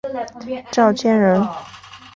[0.71, 1.47] 赵谦人。